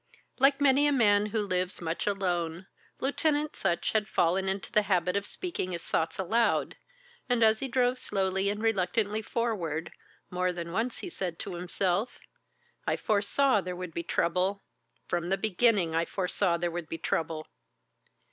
[0.39, 2.65] Like many a man who lives much alone,
[2.99, 6.75] Lieutenant Sutch had fallen into the habit of speaking his thoughts aloud.
[7.29, 9.91] And as he drove slowly and reluctantly forward,
[10.31, 12.19] more than once he said to himself:
[12.87, 14.63] "I foresaw there would be trouble.
[15.07, 17.45] From the beginning I foresaw there would be trouble."